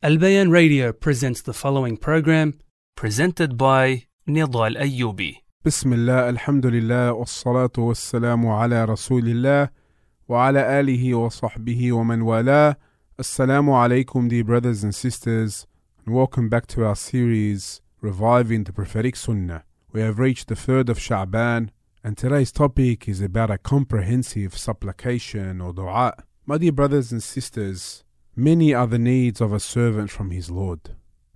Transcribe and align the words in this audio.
Albayan 0.00 0.52
Radio 0.52 0.92
presents 0.92 1.42
the 1.42 1.52
following 1.52 1.96
program, 1.96 2.54
presented 2.94 3.58
by 3.58 4.04
Nedal 4.28 4.76
Ayoubi. 4.76 5.38
بسم 5.64 5.92
الله 5.92 6.28
الحمد 6.28 6.66
لله 6.66 7.12
والصلاة 7.12 7.72
والسلام 7.78 8.46
على 8.46 8.84
رسول 8.84 9.28
الله 9.28 9.70
وعلى 10.28 10.80
آله 10.80 11.14
wa 11.14 11.92
ومن 11.92 12.22
والاه 12.22 12.76
Assalamu 13.18 13.72
alaikum 13.72 14.28
dear 14.28 14.44
brothers 14.44 14.84
and 14.84 14.94
sisters 14.94 15.66
and 16.06 16.14
welcome 16.14 16.48
back 16.48 16.68
to 16.68 16.84
our 16.84 16.94
series 16.94 17.80
Reviving 18.00 18.62
the 18.62 18.72
Prophetic 18.72 19.16
Sunnah. 19.16 19.64
We 19.90 20.00
have 20.02 20.20
reached 20.20 20.46
the 20.46 20.54
third 20.54 20.88
of 20.88 20.98
Sha'ban 21.00 21.70
and 22.04 22.16
today's 22.16 22.52
topic 22.52 23.08
is 23.08 23.20
about 23.20 23.50
a 23.50 23.58
comprehensive 23.58 24.56
supplication 24.56 25.60
or 25.60 25.72
dua. 25.72 26.14
My 26.46 26.56
dear 26.56 26.70
brothers 26.70 27.10
and 27.10 27.20
sisters, 27.20 28.04
many 28.38 28.72
are 28.72 28.86
the 28.86 28.98
needs 28.98 29.40
of 29.40 29.52
a 29.52 29.60
servant 29.60 30.10
from 30.10 30.30
his 30.30 30.50
Lord. 30.50 30.90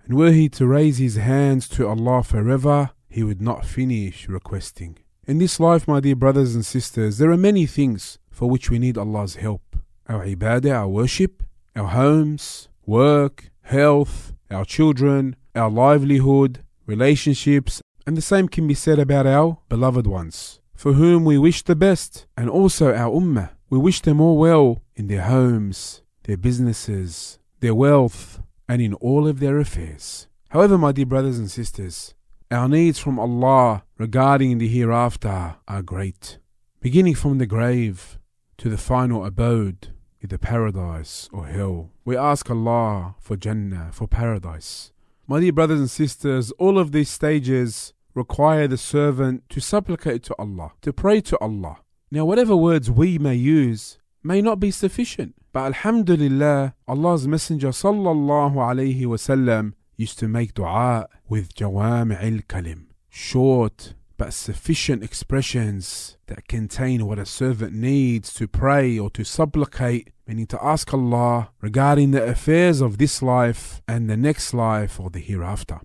And 0.05 0.15
were 0.15 0.31
he 0.31 0.49
to 0.49 0.65
raise 0.65 0.97
his 0.97 1.15
hands 1.15 1.67
to 1.69 1.87
Allah 1.87 2.23
forever, 2.23 2.91
he 3.09 3.23
would 3.23 3.41
not 3.41 3.65
finish 3.65 4.27
requesting. 4.27 4.97
In 5.25 5.37
this 5.37 5.59
life, 5.59 5.87
my 5.87 5.99
dear 5.99 6.15
brothers 6.15 6.55
and 6.55 6.65
sisters, 6.65 7.17
there 7.17 7.31
are 7.31 7.37
many 7.37 7.65
things 7.65 8.19
for 8.31 8.49
which 8.49 8.69
we 8.69 8.79
need 8.79 8.97
Allah's 8.97 9.35
help. 9.35 9.77
Our 10.07 10.25
ibadah, 10.25 10.73
our 10.73 10.87
worship, 10.87 11.43
our 11.75 11.87
homes, 11.87 12.69
work, 12.85 13.51
health, 13.61 14.33
our 14.51 14.65
children, 14.65 15.35
our 15.55 15.69
livelihood, 15.69 16.63
relationships, 16.85 17.81
and 18.05 18.17
the 18.17 18.21
same 18.21 18.47
can 18.47 18.67
be 18.67 18.73
said 18.73 18.99
about 18.99 19.25
our 19.25 19.59
beloved 19.69 20.07
ones, 20.07 20.59
for 20.73 20.93
whom 20.93 21.23
we 21.23 21.37
wish 21.37 21.63
the 21.63 21.75
best, 21.75 22.25
and 22.35 22.49
also 22.49 22.93
our 22.93 23.11
ummah. 23.11 23.51
We 23.69 23.77
wish 23.77 24.01
them 24.01 24.19
all 24.19 24.37
well 24.37 24.81
in 24.95 25.07
their 25.07 25.23
homes, 25.23 26.02
their 26.23 26.37
businesses, 26.37 27.39
their 27.59 27.75
wealth, 27.75 28.41
and 28.67 28.81
in 28.81 28.93
all 28.95 29.27
of 29.27 29.39
their 29.39 29.59
affairs. 29.59 30.27
However, 30.49 30.77
my 30.77 30.91
dear 30.91 31.05
brothers 31.05 31.37
and 31.39 31.49
sisters, 31.49 32.13
our 32.51 32.69
needs 32.69 32.99
from 32.99 33.19
Allah 33.19 33.83
regarding 33.97 34.57
the 34.57 34.67
hereafter 34.67 35.55
are 35.67 35.81
great, 35.81 36.37
beginning 36.79 37.15
from 37.15 37.39
the 37.39 37.45
grave 37.45 38.19
to 38.57 38.69
the 38.69 38.77
final 38.77 39.25
abode, 39.25 39.89
either 40.23 40.37
paradise 40.37 41.27
or 41.33 41.47
hell. 41.47 41.89
We 42.05 42.15
ask 42.15 42.49
Allah 42.49 43.15
for 43.19 43.35
Jannah, 43.35 43.89
for 43.91 44.07
paradise. 44.07 44.91
My 45.27 45.39
dear 45.39 45.53
brothers 45.53 45.79
and 45.79 45.89
sisters, 45.89 46.51
all 46.51 46.77
of 46.77 46.91
these 46.91 47.09
stages 47.09 47.93
require 48.13 48.67
the 48.67 48.77
servant 48.77 49.49
to 49.49 49.59
supplicate 49.59 50.21
to 50.23 50.35
Allah, 50.37 50.73
to 50.81 50.93
pray 50.93 51.21
to 51.21 51.37
Allah. 51.39 51.77
Now, 52.11 52.25
whatever 52.25 52.55
words 52.55 52.91
we 52.91 53.17
may 53.17 53.35
use 53.35 53.97
may 54.21 54.41
not 54.41 54.59
be 54.59 54.69
sufficient, 54.69 55.35
but 55.53 55.65
Alhamdulillah, 55.65 56.73
Allah's 56.87 57.27
Messenger 57.27 57.69
sallallahu 57.69 58.55
alayhi 58.55 59.03
wasallam 59.03 59.73
used 59.95 60.17
to 60.17 60.27
make 60.27 60.55
dua 60.55 61.07
with 61.29 61.53
jawami' 61.53 62.21
al-kalim, 62.21 62.87
short 63.07 63.93
but 64.17 64.33
sufficient 64.33 65.03
expressions 65.03 66.17
that 66.25 66.47
contain 66.47 67.05
what 67.05 67.19
a 67.19 67.25
servant 67.25 67.73
needs 67.73 68.33
to 68.33 68.47
pray 68.47 68.97
or 68.97 69.11
to 69.11 69.23
supplicate, 69.23 70.11
meaning 70.27 70.47
to 70.47 70.63
ask 70.63 70.91
Allah 70.91 71.51
regarding 71.61 72.11
the 72.11 72.23
affairs 72.23 72.81
of 72.81 72.97
this 72.97 73.21
life 73.21 73.81
and 73.87 74.09
the 74.09 74.17
next 74.17 74.53
life 74.53 74.99
or 74.99 75.11
the 75.11 75.19
hereafter. 75.19 75.81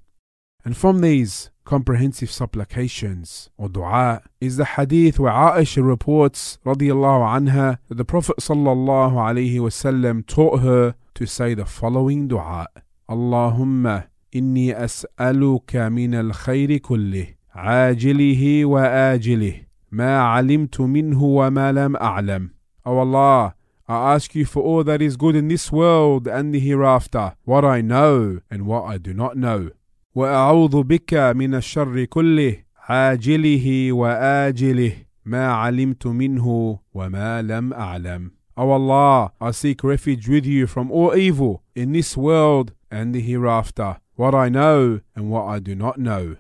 And 0.66 0.78
from 0.78 1.02
these 1.02 1.52
comprehensive 1.66 2.32
supplications 2.32 3.50
or 3.58 3.70
dua 3.70 4.22
is 4.40 4.58
the 4.58 4.66
hadith 4.66 5.20
where 5.20 5.32
Aisha 5.32 5.86
reports 5.86 6.58
radiallahu 6.66 7.50
anha 7.50 7.80
that 7.88 7.96
the 7.96 8.06
Prophet 8.06 8.38
sallallahu 8.38 9.14
alaihi 9.14 9.56
wasallam 9.56 10.26
taught 10.26 10.60
her 10.62 10.96
to 11.16 11.26
say 11.26 11.54
the 11.54 11.66
following 11.66 12.28
dua 12.28 12.68
Allahumma 13.10 14.08
inni 14.34 14.74
as'aluka 14.74 15.92
min 15.92 16.14
al-khayri 16.16 16.80
kullih 16.82 17.36
عاجله 17.56 18.66
وآجله 18.66 19.54
ما 19.92 20.20
علمت 20.20 20.82
منه 20.82 21.24
وما 21.24 21.72
لم 21.72 21.96
أعلم 21.96 22.50
O 22.86 22.98
Allah, 22.98 23.54
I 23.88 24.16
ask 24.16 24.34
you 24.36 24.46
for 24.46 24.64
all 24.64 24.84
that 24.84 25.02
is 25.02 25.16
good 25.18 25.36
in 25.36 25.48
this 25.48 25.72
world 25.72 26.28
and 26.28 26.54
the 26.54 26.60
hereafter, 26.60 27.36
what 27.46 27.64
I 27.64 27.80
know 27.82 28.42
and 28.50 28.66
what 28.66 28.84
I 28.86 28.98
do 28.98 29.14
not 29.14 29.38
know. 29.38 29.70
وأعوذ 30.15 30.83
بك 30.83 31.15
من 31.15 31.55
الشر 31.55 32.05
كله 32.05 32.57
عاجله 32.89 33.93
وآجله 33.93 34.93
ما 35.25 35.53
علمت 35.53 36.07
منه 36.07 36.79
وما 36.95 37.43
لم 37.43 37.73
أعلم. 37.73 38.31
O 38.57 38.73
Allah, 38.73 39.31
I 39.41 39.53
seek 39.53 39.85
refuge 39.85 40.29
with 40.29 40.45
you 40.45 40.67
from 40.67 40.91
all 40.91 41.15
evil 41.15 41.63
in 41.77 41.93
this 41.93 42.17
world 42.17 42.73
and 42.91 43.15
the 43.15 43.21
hereafter, 43.21 43.99
what 44.17 44.35
I 44.35 44.49
know 44.49 45.01
and 45.15 45.31
what 45.31 45.45
I 45.45 45.61
do 45.61 45.75
not 45.77 45.99
know. 45.99 46.37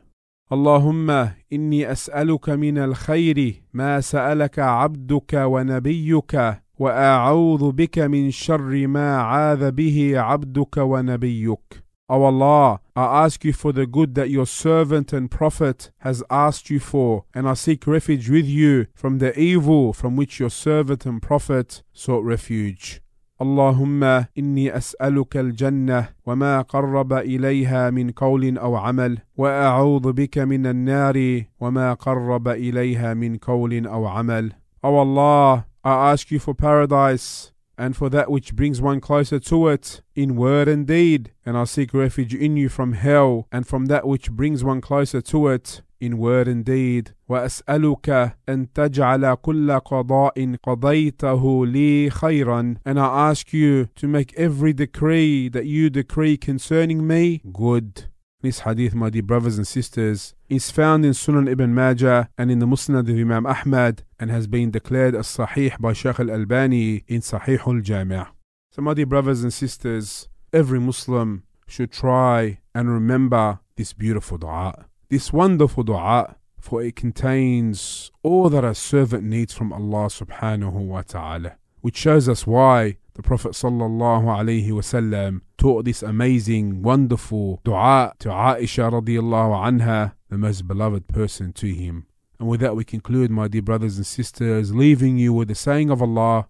اللهم 0.53 1.11
اني 1.53 1.93
اسالك 1.93 2.51
من 2.51 2.78
الخير 2.78 3.62
ما 3.73 4.01
سالك 4.01 4.59
عبدك 4.59 5.33
ونبيك 5.34 6.61
واعوذ 6.78 7.73
بك 7.73 7.99
من 7.99 8.31
شر 8.31 8.87
ما 8.87 9.17
عاذ 9.17 9.71
به 9.71 10.12
عبدك 10.17 10.77
ونبيك 10.77 11.88
O 12.09 12.24
Allah, 12.24 12.80
I 12.96 13.25
ask 13.25 13.46
you 13.46 13.53
for 13.53 13.72
the 13.72 13.88
good 13.88 14.14
that 14.16 14.30
your 14.30 14.46
servant 14.46 15.14
and 15.14 15.31
prophet 15.31 15.90
has 16.00 16.22
asked 16.30 16.69
you 16.69 16.80
for, 16.80 17.25
and 17.34 17.47
I 17.47 17.53
seek 17.53 17.88
refuge 17.88 18.30
with 18.30 18.46
you 18.46 18.88
from 18.94 19.19
the 19.19 19.38
evil 19.40 19.94
from 19.94 20.16
which 20.16 20.40
your 20.40 20.50
servant 20.50 21.06
and 21.06 21.22
prophet 21.22 21.81
sought 21.94 22.24
refuge. 22.24 23.00
اللهم 23.41 24.03
اني 24.38 24.78
اسالك 24.78 25.38
الجنه 25.38 26.09
وما 26.25 26.62
قرب 26.62 27.14
اليها 27.14 27.90
من 27.90 28.12
قول 28.12 28.58
او 28.58 28.75
عمل 28.75 29.18
واعوذ 29.38 30.14
بك 30.14 30.38
من 30.38 30.66
النار 30.66 31.44
وما 31.59 31.94
قرب 31.94 32.47
اليها 32.47 33.14
من 33.14 33.38
قول 33.38 33.88
او 33.88 34.08
عمل 34.08 34.52
O 34.84 34.97
Allah, 34.97 35.66
I 35.84 36.12
ask 36.12 36.31
you 36.31 36.40
for 36.40 36.53
paradise 36.53 37.52
and 37.78 37.96
for 37.96 38.09
that 38.09 38.30
which 38.30 38.56
brings 38.56 38.81
one 38.81 39.02
closer 39.02 39.40
to 39.40 39.68
it 39.68 40.02
in 40.16 40.36
word 40.36 40.68
and 40.68 40.86
deed, 40.86 41.31
and 41.46 41.58
I 41.58 41.64
seek 41.64 41.94
refuge 41.94 42.36
in 42.36 42.56
you 42.56 42.69
from 42.69 42.94
hell 42.94 43.47
and 43.52 43.68
from 43.68 43.88
that 43.88 44.08
which 44.08 44.31
brings 44.31 44.64
one 44.64 44.81
closer 44.81 45.22
to 45.22 45.47
it 45.47 45.81
in 46.00 46.18
word 46.18 46.47
and 46.47 46.64
deed. 46.66 47.14
وأسألك 47.30 48.36
أن 48.50 48.68
تجعل 48.74 49.36
كل 49.36 49.80
قضاء 49.80 50.56
قضيته 50.64 51.66
لي 51.66 52.09
خيرا 52.09 52.75
and 52.86 53.00
I 53.00 53.30
ask 53.30 53.53
you 53.53 53.88
to 53.96 54.08
make 54.08 54.34
every 54.38 54.74
decree 54.74 55.50
that 55.50 55.66
you 55.66 55.90
decree 55.90 56.38
concerning 56.38 57.08
me 57.08 57.41
good. 57.52 58.06
this 58.41 58.60
hadith, 58.60 58.94
my 58.94 59.10
dear 59.10 59.25
brothers 59.25 59.56
and 59.56 59.66
sisters, 59.66 60.32
is 60.49 60.71
found 60.71 61.04
in 61.04 61.10
Sunan 61.10 61.50
ibn 61.50 61.75
Majah 61.75 62.28
and 62.38 62.53
in 62.53 62.60
the 62.60 62.66
Musnad 62.66 63.10
of 63.10 63.19
Imam 63.19 63.44
Ahmad 63.44 64.04
and 64.21 64.31
has 64.31 64.47
been 64.47 64.71
declared 64.71 65.16
as 65.16 65.26
Sahih 65.26 65.76
by 65.81 65.93
Shaykh 65.93 66.21
al 66.21 66.31
Albani 66.31 67.03
in 67.09 67.21
Sahih 67.21 67.66
al 67.66 67.82
Jami'. 67.82 68.28
So, 68.71 68.81
my 68.81 68.94
dear 68.94 69.06
brothers 69.06 69.43
and 69.43 69.53
sisters, 69.53 70.28
every 70.53 70.78
Muslim 70.78 71.43
should 71.66 71.91
try 71.91 72.60
and 72.77 72.88
remember 72.88 73.59
this 73.75 73.93
beautiful 73.93 74.38
dua, 74.38 74.87
this 75.09 75.32
wonderful 75.32 75.82
dua, 75.82 76.37
for 76.60 76.81
it 76.81 76.94
contains 76.94 78.12
all 78.22 78.48
that 78.50 78.62
a 78.62 78.72
servant 78.72 79.25
needs 79.25 79.53
from 79.53 79.72
Allah 79.72 80.06
subhanahu 80.06 80.87
wa 80.87 81.03
ta'ala, 81.03 81.56
which 81.81 81.97
shows 81.97 82.28
us 82.28 82.47
why 82.47 82.98
the 83.15 83.22
Prophet 83.22 83.54
sallallahu 83.54 84.27
alaihi 84.27 84.69
wasallam 84.69 85.41
taught 85.59 85.85
this 85.85 86.03
amazing, 86.03 86.83
wonderful 86.83 87.61
dua 87.65 88.15
to 88.21 88.29
Aisha 88.29 88.91
radiallahu 88.91 89.81
anha, 89.81 90.15
the 90.31 90.39
most 90.39 90.67
beloved 90.69 91.09
person 91.09 91.53
to 91.55 91.67
him. 91.67 92.07
And 92.39 92.49
with 92.49 92.61
that, 92.61 92.77
we 92.77 92.85
conclude, 92.85 93.33
my 93.33 93.49
dear 93.49 93.63
brothers 93.63 93.97
and 93.97 94.07
sisters, 94.07 94.73
leaving 94.73 95.19
you 95.19 95.33
with 95.33 95.49
the 95.49 95.57
saying 95.57 95.91
of 95.91 96.01
Allah. 96.01 96.47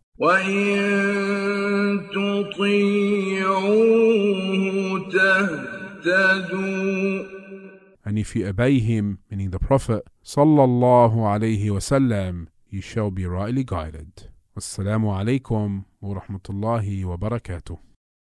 And 8.05 8.19
if 8.19 8.37
you 8.37 8.47
obey 8.47 8.79
him, 8.81 9.21
meaning 9.31 9.51
the 9.51 9.59
Prophet, 9.59 10.07
sallallahu 10.23 11.15
alayhi 11.15 11.65
wasallam, 11.65 12.49
you 12.69 12.83
shall 12.83 13.11
be 13.11 13.25
rightly 13.25 13.65
guided. 13.65 14.29
Wassalamu 14.55 15.09
alaikum 15.17 15.87
wa 16.03 16.21
rahmatullahi 16.21 17.05
wa 17.07 17.17
barakatuh. 17.17 17.79